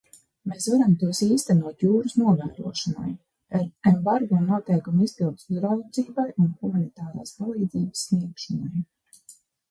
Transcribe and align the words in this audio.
Mēs 0.51 0.67
varam 0.73 0.93
tos 1.01 1.17
īstenot 1.23 1.83
jūras 1.87 2.13
novērošanai, 2.21 3.11
embargo 3.91 4.39
noteikumu 4.45 5.05
izpildes 5.09 5.51
uzraudzībai 5.57 6.25
un 6.45 6.49
humanitārās 6.63 7.35
palīdzības 7.43 8.07
sniegšanai. 8.09 8.83